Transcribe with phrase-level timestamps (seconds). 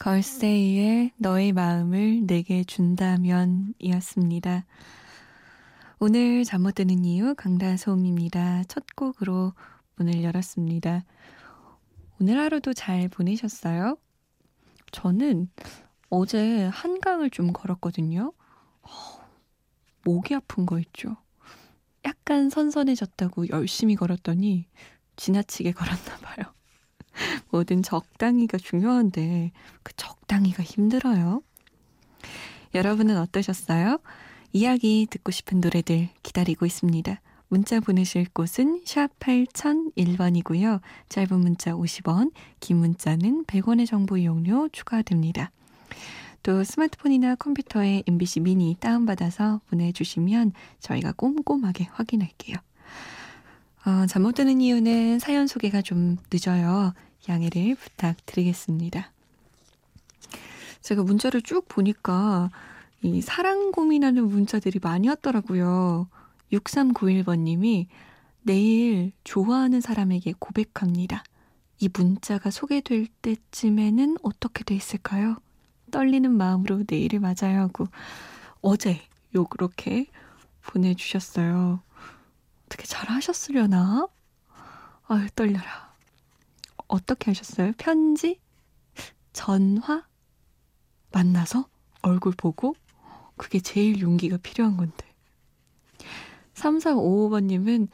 [0.00, 4.64] 걸세이의 너의 마음을 내게 준다면 이었습니다.
[5.98, 8.64] 오늘 잠 못 드는 이유 강다솜입니다.
[8.64, 9.52] 첫 곡으로
[9.96, 11.04] 문을 열었습니다.
[12.18, 13.98] 오늘 하루도 잘 보내셨어요?
[14.90, 15.50] 저는
[16.08, 18.32] 어제 한강을 좀 걸었거든요.
[20.04, 21.18] 목이 아픈 거 있죠.
[22.06, 24.66] 약간 선선해졌다고 열심히 걸었더니
[25.16, 26.54] 지나치게 걸었나 봐요.
[27.50, 31.42] 뭐든 적당히가 중요한데 그 적당히가 힘들어요.
[32.74, 33.98] 여러분은 어떠셨어요?
[34.52, 37.20] 이야기 듣고 싶은 노래들 기다리고 있습니다.
[37.48, 40.80] 문자 보내실 곳은 샵 8001번이고요.
[41.08, 45.50] 짧은 문자 50원, 긴 문자는 100원의 정보 이용료 추가됩니다.
[46.42, 52.56] 또 스마트폰이나 컴퓨터에 MBC 미니 다운받아서 보내주시면 저희가 꼼꼼하게 확인할게요.
[53.84, 56.92] 어, 잠 못 드는 이유는 사연 소개가 좀 늦어요.
[57.28, 59.12] 양해를 부탁드리겠습니다.
[60.80, 62.50] 제가 문자를 쭉 보니까
[63.02, 66.08] 이 사랑 고민하는 문자들이 많이 왔더라고요.
[66.52, 67.86] 6391번님이
[68.42, 71.22] 내일 좋아하는 사람에게 고백합니다.
[71.78, 75.36] 이 문자가 소개될 때쯤에는 어떻게 돼 있을까요?
[75.90, 77.86] 떨리는 마음으로 내일을 맞아야 하고
[78.60, 79.00] 어제
[79.34, 80.06] 요렇게
[80.62, 81.80] 보내주셨어요.
[82.66, 84.08] 어떻게 잘 하셨으려나?
[85.08, 85.89] 아유 떨려라.
[86.90, 87.72] 어떻게 하셨어요?
[87.78, 88.40] 편지?
[89.32, 90.06] 전화?
[91.12, 91.68] 만나서?
[92.02, 92.74] 얼굴 보고?
[93.36, 95.06] 그게 제일 용기가 필요한 건데.
[96.54, 97.88] 3355번님은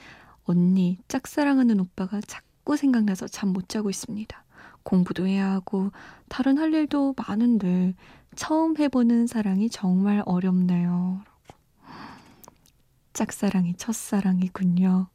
[0.44, 4.44] 언니, 짝사랑하는 오빠가 자꾸 생각나서 잠 못 자고 있습니다.
[4.82, 5.90] 공부도 해야 하고,
[6.28, 7.94] 다른 할 일도 많은데,
[8.34, 11.22] 처음 해보는 사랑이 정말 어렵네요.
[13.12, 15.08] 짝사랑이 첫사랑이군요.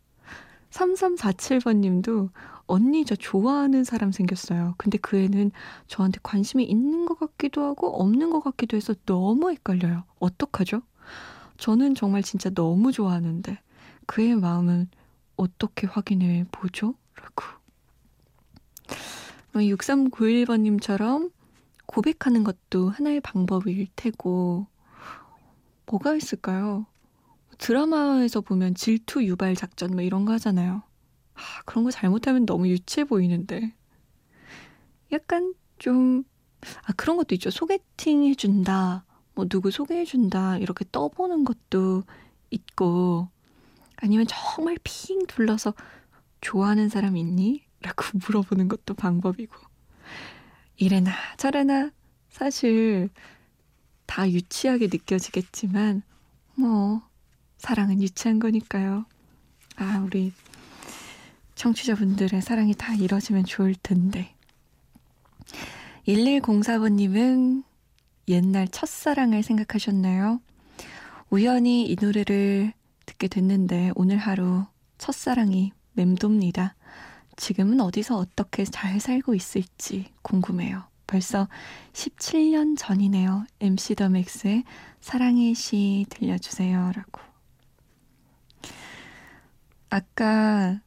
[0.71, 2.29] 3347번 님도
[2.71, 4.75] 언니 저 좋아하는 사람 생겼어요.
[4.77, 5.51] 근데 그 애는
[5.87, 10.05] 저한테 관심이 있는 것 같기도 하고 없는 것 같기도 해서 너무 헷갈려요.
[10.19, 10.81] 어떡하죠?
[11.57, 13.59] 저는 정말 진짜 너무 좋아하는데
[14.05, 14.89] 그의 마음은
[15.35, 16.95] 어떻게 확인해 보죠?
[17.15, 17.43] 라고.
[19.53, 21.29] 6391번님처럼
[21.85, 24.67] 고백하는 것도 하나의 방법일 테고
[25.87, 26.85] 뭐가 있을까요?
[27.57, 30.83] 드라마에서 보면 질투 유발 작전 뭐 이런 거 하잖아요.
[31.41, 33.74] 아, 그런 거 잘못하면 너무 유치해 보이는데.
[35.12, 36.24] 약간 좀,
[36.85, 37.50] 아, 그런 것도 있죠.
[37.50, 39.06] 소개팅 해준다.
[39.34, 40.57] 뭐, 누구 소개해준다.
[40.59, 42.03] 이렇게 떠보는 것도
[42.52, 43.29] 있고.
[43.97, 45.74] 아니면 정말 핑 둘러서
[46.41, 47.66] 좋아하는 사람 있니?
[47.81, 49.56] 라고 물어보는 것도 방법이고.
[50.78, 51.91] 이래나 저래나
[52.29, 53.09] 사실
[54.06, 56.03] 다 유치하게 느껴지겠지만,
[56.56, 57.02] 뭐,
[57.58, 59.06] 사랑은 유치한 거니까요.
[59.78, 60.34] 아, 우리
[61.61, 64.33] 청취자분들의 사랑이 다 이뤄지면 좋을 텐데.
[66.07, 67.63] 1104번님은
[68.29, 70.41] 옛날 첫사랑을 생각하셨나요?
[71.29, 72.73] 우연히 이 노래를
[73.05, 74.66] 듣게 됐는데 오늘 하루
[74.97, 76.73] 첫사랑이 맴돕니다.
[77.35, 80.83] 지금은 어디서 어떻게 잘 살고 있을지 궁금해요.
[81.05, 81.47] 벌써
[81.93, 83.45] 17년 전이네요.
[83.59, 84.63] MC 더 맥스의
[84.99, 86.91] 사랑의 시 들려주세요.
[86.96, 87.22] 라고.
[89.91, 90.79] 아까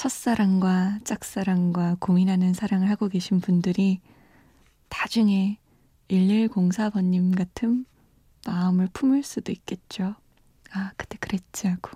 [0.00, 4.00] 첫사랑과 짝사랑과 고민하는 사랑을 하고 계신 분들이
[4.88, 5.58] 나중에
[6.08, 7.84] 1104번님 같은
[8.46, 10.14] 마음을 품을 수도 있겠죠.
[10.72, 11.90] 아, 그때 그랬지 하고.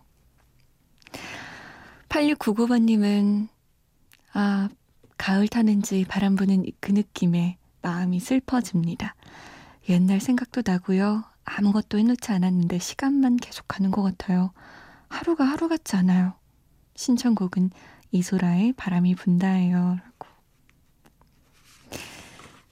[2.10, 3.48] 8699번님은,
[4.34, 4.68] 아,
[5.16, 9.14] 가을 타는지 바람 부는 그 느낌에 마음이 슬퍼집니다.
[9.88, 11.24] 옛날 생각도 나고요.
[11.46, 14.52] 아무것도 해놓지 않았는데 시간만 계속 가는 것 같아요.
[15.08, 16.34] 하루가 하루 같지 않아요.
[16.96, 17.70] 신청곡은
[18.14, 19.76] 이소라의 바람이 분다예요.
[19.96, 20.28] 라고.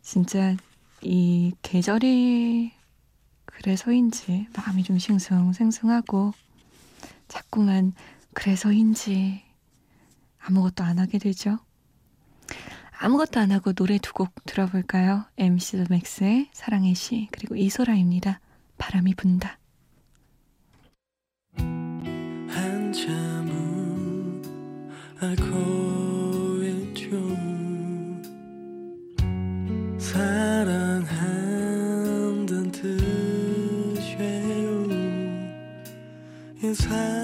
[0.00, 0.54] 진짜
[1.00, 2.72] 이 계절이
[3.44, 6.32] 그래서인지 마음이 좀 싱숭생숭하고
[7.26, 7.92] 자꾸만
[8.34, 9.42] 그래서인지
[10.38, 11.58] 아무것도 안 하게 되죠.
[13.00, 15.24] 아무것도 안 하고 노래 두 곡 들어볼까요?
[15.38, 18.38] MC 더 맥스의 사랑의 시 그리고 이소라입니다.
[18.78, 19.58] 바람이 분다.
[25.22, 27.10] 알고 있죠
[29.96, 31.12] 사랑한다는
[32.72, 34.66] 뜻이에요.
[36.64, 37.21] 이사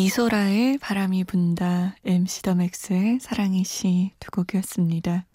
[0.00, 5.26] 이소라의 바람이 분다, MC 더 맥스의 사랑의 시 두 곡이었습니다.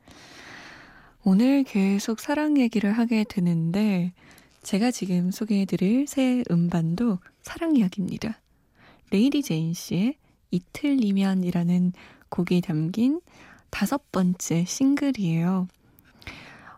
[1.25, 4.13] 오늘 계속 사랑 얘기를 하게 되는데,
[4.61, 8.39] 제가 지금 소개해드릴 새 음반도 사랑 이야기입니다.
[9.11, 10.15] 레이디 제인 씨의
[10.51, 11.91] 이틀이면이라는
[12.29, 13.19] 곡이 담긴
[13.69, 15.67] 다섯 번째 싱글이에요.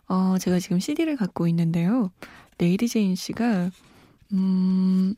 [0.08, 2.10] 어, 제가 지금 CD를 갖고 있는데요.
[2.58, 3.70] 레이디 제인 씨가,
[4.34, 5.14] 음,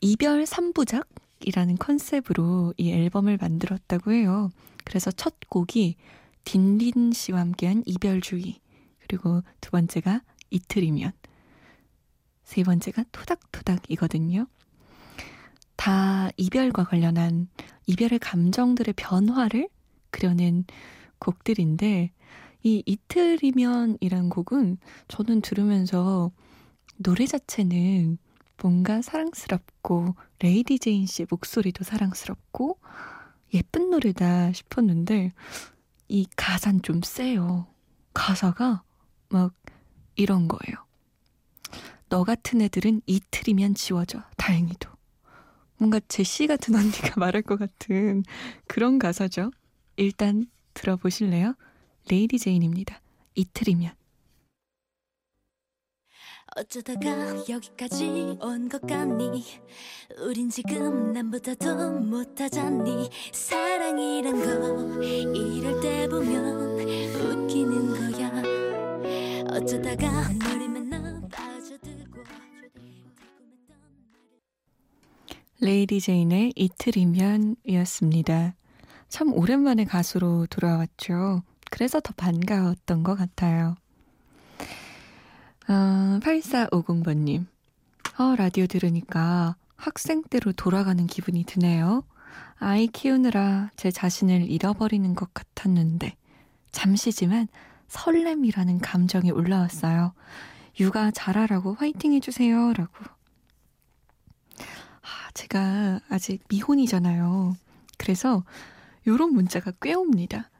[0.00, 1.06] 이별 3부작?
[1.44, 4.50] 이라는 컨셉으로 이 앨범을 만들었다고 해요.
[4.84, 5.96] 그래서 첫 곡이
[6.44, 8.60] 딘딘 씨와 함께한 이별주의.
[9.00, 11.12] 그리고 두 번째가 이틀이면.
[12.44, 14.46] 세 번째가 토닥토닥이거든요.
[15.76, 17.48] 다 이별과 관련한
[17.86, 19.68] 이별의 감정들의 변화를
[20.10, 20.64] 그려낸
[21.18, 22.12] 곡들인데,
[22.64, 24.78] 이 이틀이면이란 곡은
[25.08, 26.30] 저는 들으면서
[26.96, 28.18] 노래 자체는
[28.62, 32.78] 뭔가 사랑스럽고 레이디 제인 씨의 목소리도 사랑스럽고
[33.54, 35.32] 예쁜 노래다 싶었는데
[36.06, 37.66] 이 가사는 좀 세요.
[38.14, 38.84] 가사가
[39.30, 39.52] 막
[40.14, 40.86] 이런 거예요.
[42.08, 44.22] 너 같은 애들은 이틀이면 지워져.
[44.36, 44.88] 다행히도.
[45.78, 48.22] 뭔가 제시 같은 언니가 말할 것 같은
[48.68, 49.50] 그런 가사죠.
[49.96, 51.56] 일단 들어보실래요?
[52.08, 53.00] 레이디 제인입니다.
[53.34, 53.92] 이틀이면.
[56.56, 59.42] 어쩌다가 여기까지 온 것 같니
[60.20, 66.78] 우린 지금 남보다 더 못하잖니 사랑이란 거 이럴 때 보면
[67.20, 68.42] 웃기는 거야
[69.56, 72.22] 어쩌다가 너를 만나 빠져들고
[75.60, 78.54] 레이디 제인의 이틀이면 이었습니다.
[79.08, 81.42] 참 오랜만에 가수로 돌아왔죠.
[81.70, 83.76] 그래서 더 반가웠던 것 같아요.
[85.72, 87.46] 어, 8450번님.
[88.18, 92.04] 어, 라디오 들으니까 학생 때로 돌아가는 기분이 드네요.
[92.58, 96.14] 아이 키우느라 제 자신을 잃어버리는 것 같았는데,
[96.72, 97.48] 잠시지만
[97.88, 100.12] 설렘이라는 감정이 올라왔어요.
[100.78, 102.74] 육아 잘하라고 화이팅 해주세요.
[102.74, 102.92] 라고.
[104.58, 107.56] 아, 제가 아직 미혼이잖아요.
[107.96, 108.44] 그래서
[109.06, 110.50] 요런 문자가 꽤 옵니다.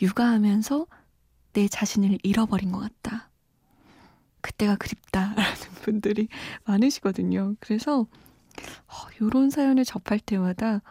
[0.00, 0.86] 육아하면서
[1.52, 3.31] 내 자신을 잃어버린 것 같다.
[4.42, 5.34] 그때가 그립다라는
[5.82, 6.28] 분들이
[6.64, 7.54] 많으시거든요.
[7.60, 10.82] 그래서 어, 요런 사연을 접할 때마다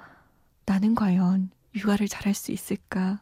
[0.66, 3.22] 나는 과연 육아를 잘할 수 있을까?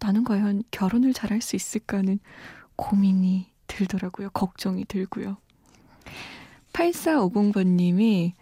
[0.00, 2.18] 나는 과연 결혼을 잘할 수 있을까는
[2.76, 4.30] 고민이 들더라고요.
[4.30, 5.38] 걱정이 들고요.
[6.72, 8.32] 8450번님이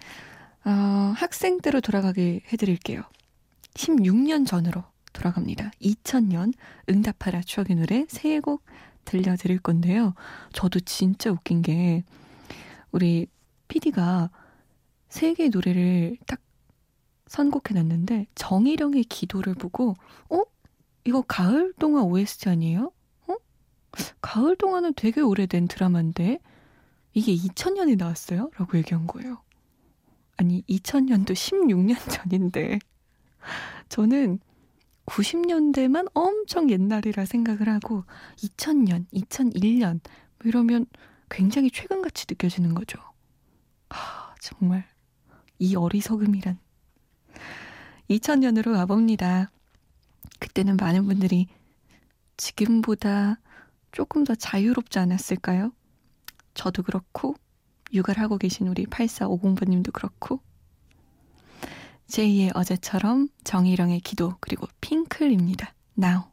[0.64, 0.70] 어,
[1.16, 3.02] 학생 때로 돌아가게 해드릴게요.
[3.74, 5.70] 16년 전으로 돌아갑니다.
[5.80, 6.54] 2000년
[6.88, 8.64] 응답하라 추억의 노래 세곡
[9.04, 10.14] 들려드릴 건데요.
[10.52, 12.04] 저도 진짜 웃긴 게
[12.90, 13.26] 우리
[13.68, 14.30] PD가
[15.08, 16.40] 세 개의 노래를 딱
[17.26, 19.94] 선곡해 놨는데 정희령의 기도를 보고
[20.28, 20.42] 어?
[21.04, 22.92] 이거 가을 동화 OST 아니에요?
[23.26, 23.36] 어?
[24.20, 26.38] 가을 동화는 되게 오래된 드라마인데
[27.14, 28.50] 이게 2000년에 나왔어요?
[28.56, 29.42] 라고 얘기한 거예요.
[30.36, 32.78] 아니 2000년도 16년 전인데
[33.88, 34.38] 저는
[35.06, 38.04] 90년대만 엄청 옛날이라 생각을 하고
[38.36, 40.86] 2000년, 2001년 뭐 이러면
[41.30, 42.98] 굉장히 최근같이 느껴지는 거죠.
[43.88, 44.86] 아, 정말
[45.58, 46.58] 이 어리석음이란
[48.10, 49.50] 2000년으로 와봅니다.
[50.38, 51.46] 그때는 많은 분들이
[52.36, 53.38] 지금보다
[53.92, 55.72] 조금 더 자유롭지 않았을까요?
[56.54, 57.36] 저도 그렇고
[57.92, 60.40] 육아를 하고 계신 우리 8450번님도 그렇고
[62.12, 65.72] 제2의 어제처럼 정희령의 기도 그리고 핑클입니다.
[65.98, 66.32] Now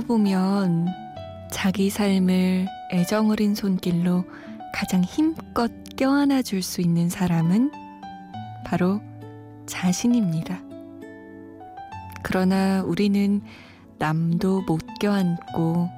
[0.00, 0.88] 보면
[1.50, 4.24] 자기 삶을 애정 어린 손길로
[4.72, 7.72] 가장 힘껏 껴안아 줄 수 있는 사람은
[8.64, 9.00] 바로
[9.66, 10.60] 자신입니다.
[12.22, 13.40] 그러나 우리는
[13.98, 15.88] 남도 못 껴안고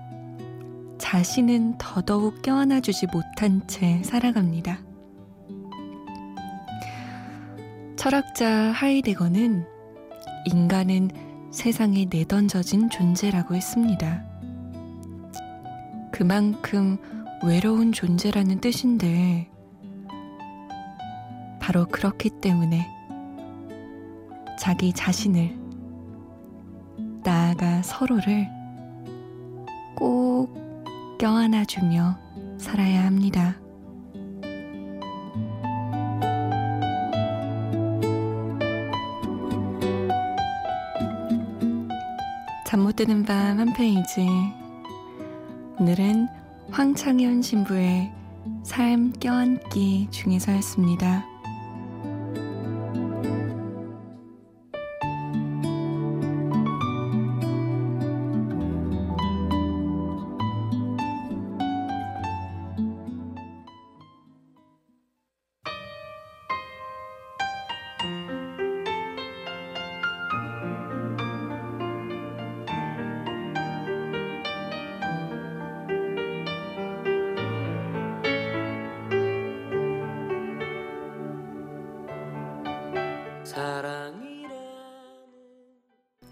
[0.99, 4.79] 자신은 더더욱 껴안아 주지 못한 채 살아갑니다.
[7.97, 9.67] 철학자 하이데거는
[10.47, 11.11] 인간은
[11.51, 14.25] 세상에 내던져진 존재라고 했습니다.
[16.13, 16.97] 그만큼
[17.43, 19.51] 외로운 존재라는 뜻인데,
[21.61, 22.87] 바로 그렇기 때문에
[24.59, 25.59] 자기 자신을,
[27.25, 28.47] 나아가 서로를
[29.97, 30.55] 꼭
[31.19, 32.19] 껴안아주며
[32.59, 33.57] 살아야 합니다.
[43.01, 44.29] 드는 밤 한 페이지.
[45.79, 46.29] 오늘은
[46.71, 48.13] 황창현 신부의
[48.63, 51.30] 삶 껴안기 중에서였습니다.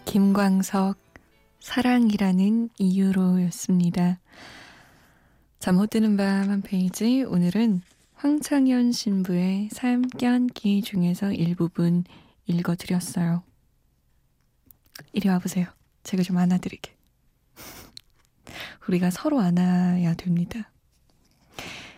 [0.08, 0.96] 김광석
[1.60, 4.18] 사랑이라는 이유로였습니다.
[5.58, 7.82] 잠 못 드는 밤 한 페이지 오늘은
[8.14, 12.04] 황창현 신부의 삶 껴안기 중에서 일부분
[12.46, 13.42] 읽어드렸어요.
[15.12, 15.66] 이리 와보세요.
[16.04, 16.96] 제가 좀 안아드리게.
[18.88, 20.70] 우리가 서로 안아야 됩니다.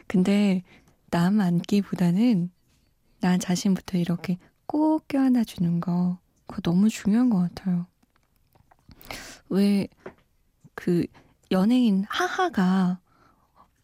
[0.08, 0.64] 근데
[1.12, 2.50] 남 안기보다는
[3.20, 4.36] 나 자신부터 이렇게
[4.66, 7.86] 꼭 껴안아주는 거 그거 너무 중요한 것 같아요.
[9.50, 9.88] 왜
[10.80, 11.06] 그
[11.50, 13.00] 연예인 하하가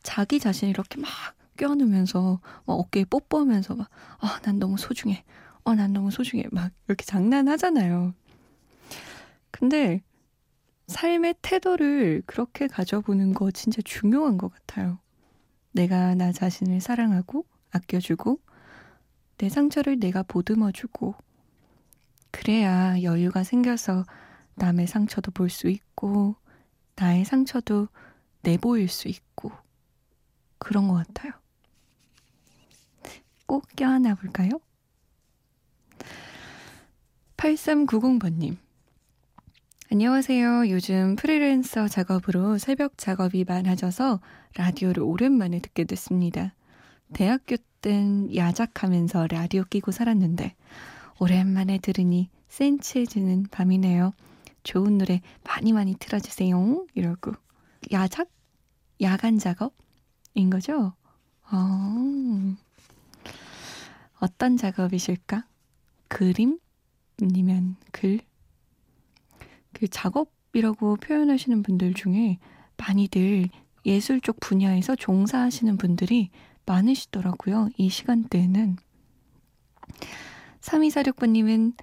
[0.02, 1.10] 자기 자신 이렇게 막
[1.58, 5.22] 껴안으면서 막 어깨에 뽀뽀하면서 막 아, 난 너무 소중해.
[5.64, 6.44] 어, 난 너무 소중해.
[6.52, 8.14] 막 이렇게 장난하잖아요.
[9.50, 10.02] 근데
[10.86, 14.98] 삶의 태도를 그렇게 가져보는 거 진짜 중요한 것 같아요.
[15.72, 18.40] 내가 나 자신을 사랑하고 아껴주고
[19.36, 21.14] 내 상처를 내가 보듬어주고
[22.30, 24.04] 그래야 여유가 생겨서
[24.56, 26.34] 남의 상처도 볼 수 있고,
[26.96, 27.88] 나의 상처도
[28.42, 29.52] 내보일 수 있고,
[30.58, 31.32] 그런 것 같아요.
[33.46, 34.50] 꼭 껴안아 볼까요?
[37.36, 38.56] 8390번님.
[39.92, 40.68] 안녕하세요.
[40.70, 44.20] 요즘 프리랜서 작업으로 새벽 작업이 많아져서
[44.56, 46.54] 라디오를 오랜만에 듣게 됐습니다.
[47.12, 50.56] 대학교 땐 야작하면서 라디오 끼고 살았는데,
[51.20, 54.12] 오랜만에 들으니 센치해지는 밤이네요.
[54.66, 56.86] 좋은 노래 많이 많이 틀어주세요.
[56.94, 57.32] 이러고.
[57.92, 58.28] 야작?
[59.00, 60.92] 야간 작업인 거죠?
[61.52, 62.56] 어,
[64.18, 65.46] 어떤 작업이실까?
[66.08, 66.58] 그림?
[67.22, 68.18] 아니면 글?
[69.72, 72.38] 그 작업이라고 표현하시는 분들 중에
[72.76, 73.48] 많이들
[73.84, 76.30] 예술 쪽 분야에서 종사하시는 분들이
[76.66, 77.68] 많으시더라고요.
[77.76, 78.76] 이 시간대에는.
[80.60, 81.74] 3246번님은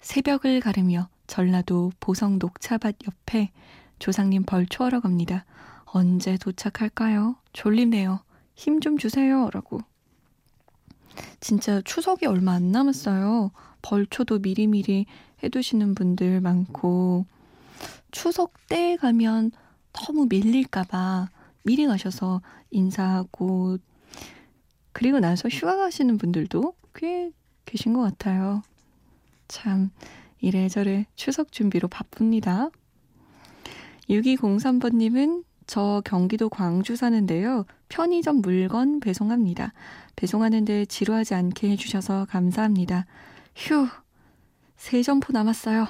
[0.00, 3.50] 새벽을 가르며 전라도 보성 녹차밭 옆에
[3.98, 5.44] 조상님 벌초하러 갑니다.
[5.84, 7.36] 언제 도착할까요?
[7.52, 8.20] 졸리네요.
[8.54, 9.48] 힘 좀 주세요.
[9.52, 9.80] 라고.
[11.40, 13.52] 진짜 추석이 얼마 안 남았어요.
[13.82, 15.06] 벌초도 미리미리
[15.42, 17.26] 해두시는 분들 많고,
[18.10, 19.52] 추석 때 가면
[19.92, 21.28] 너무 밀릴까봐
[21.62, 22.40] 미리 가셔서
[22.70, 23.78] 인사하고,
[24.92, 27.30] 그리고 나서 휴가 가시는 분들도 꽤
[27.64, 28.62] 계신 것 같아요.
[29.48, 29.90] 참,
[30.44, 32.68] 이래저래 추석 준비로 바쁩니다.
[34.10, 37.64] 6203번님은 저 경기도 광주 사는데요.
[37.88, 39.72] 편의점 물건 배송합니다.
[40.16, 43.06] 배송하는데 지루하지 않게 해주셔서 감사합니다.
[43.56, 43.88] 휴,
[44.76, 45.86] 세 점포 남았어요.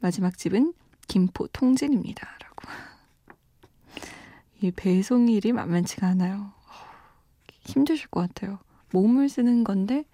[0.00, 0.74] 마지막 집은
[1.06, 2.26] 김포 통진입니다.
[2.42, 2.68] 라고.
[4.60, 6.52] 이 배송 일이 만만치가 않아요.
[7.60, 8.58] 힘드실 것 같아요.
[8.90, 10.04] 몸을 쓰는 건데,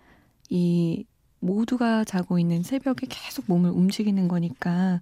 [0.51, 1.07] 이
[1.45, 5.01] 모두가 자고 있는 새벽에 계속 몸을 움직이는 거니까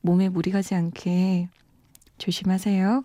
[0.00, 1.48] 몸에 무리 가지 않게
[2.18, 3.04] 조심하세요.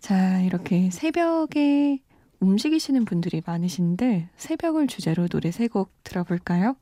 [0.00, 2.00] 자, 이렇게 새벽에
[2.40, 6.76] 움직이시는 분들이 많으신데 새벽을 주제로 노래 세 곡 들어볼까요?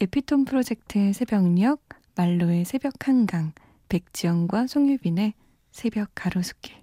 [0.00, 1.80] 에피톤 프로젝트의 새벽녘,
[2.16, 3.52] 말로의 새벽 한강,
[3.88, 5.34] 백지영과 송유빈의
[5.70, 6.74] 새벽 가로수길.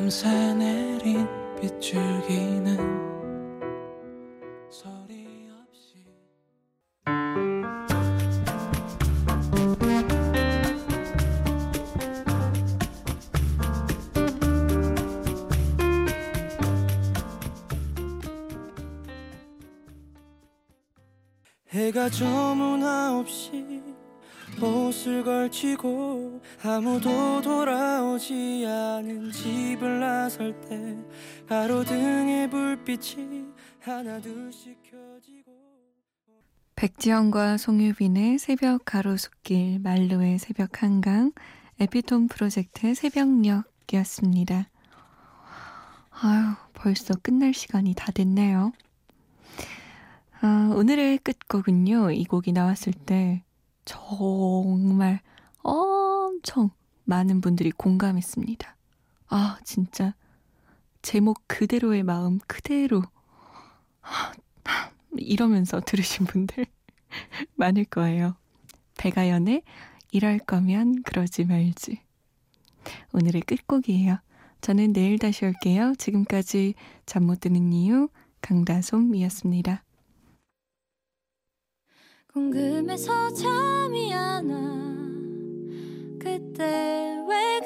[0.00, 1.28] 밤새 내린
[1.60, 2.78] 빗줄기는
[4.70, 6.06] 소리 없이.
[21.68, 23.82] 해가 저문 아홉시
[24.62, 30.94] 옷을 걸치고 아무도 돌아오지 않은 집을 나설 때
[31.48, 33.46] 가로등의 불빛이
[33.80, 35.52] 하나둘씩 켜지고
[36.76, 41.32] 백지영과 송유빈의 새벽 가로수길, 말로의 새벽 한강,
[41.78, 44.68] 에피톤 프로젝트의 새벽녘이었습니다.
[46.10, 48.72] 아유, 벌써 끝날 시간이 다 됐네요.
[50.42, 53.42] 아, 오늘의 끝곡은요, 이 곡이 나왔을 때
[53.84, 55.20] 정말
[56.40, 56.70] 엄청
[57.04, 58.76] 많은 분들이 공감했습니다.
[59.28, 60.14] 아, 진짜
[61.02, 63.02] 제목 그대로의 마음 그대로
[65.16, 66.64] 이러면서 들으신 분들
[67.56, 68.36] 많을 거예요.
[68.98, 69.62] 배가연의
[70.12, 72.00] 이럴 거면 그러지 말지.
[73.12, 74.18] 오늘의 끝곡이에요.
[74.62, 75.94] 저는 내일 다시 올게요.
[75.98, 76.74] 지금까지
[77.06, 78.08] 잠 못 드는 이유
[78.40, 79.84] 강다솜이었습니다.
[82.32, 84.89] 궁금해서 잠이 안 와.
[86.22, 87.60] 그때 왜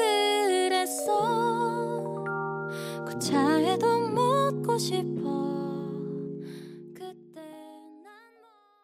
[0.68, 2.24] 그랬어?
[3.04, 5.53] 그 차에도 묻고 싶어.